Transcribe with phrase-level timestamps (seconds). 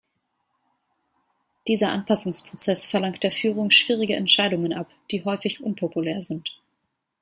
[1.67, 6.59] Dieser Anpassungsprozess verlangt der Führung schwierige Entscheidungen ab, die häufig unpopulär sind.